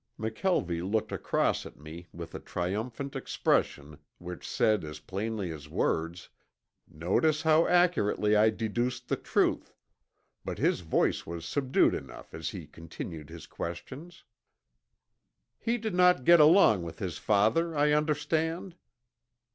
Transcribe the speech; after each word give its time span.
McKelvie 0.19 0.81
looked 0.81 1.11
across 1.11 1.63
at 1.63 1.77
me 1.77 2.07
with 2.11 2.33
a 2.33 2.39
triumphant 2.39 3.15
expression 3.15 3.99
which 4.17 4.47
said 4.49 4.83
as 4.83 4.97
plainly 4.99 5.51
as 5.51 5.69
words, 5.69 6.29
"Notice 6.87 7.43
how 7.43 7.67
accurately 7.67 8.35
I 8.35 8.49
deduced 8.49 9.09
the 9.09 9.15
truth," 9.15 9.75
but 10.43 10.57
his 10.57 10.79
voice 10.79 11.27
was 11.27 11.45
subdued 11.45 11.93
enough 11.93 12.33
as 12.33 12.49
he 12.49 12.65
continued 12.65 13.29
his 13.29 13.45
questions. 13.45 14.23
"He 15.59 15.77
did 15.77 15.93
not 15.93 16.25
get 16.25 16.39
along 16.39 16.81
with 16.81 16.97
his 16.97 17.19
father, 17.19 17.77
I 17.77 17.91
understand?" 17.91 18.73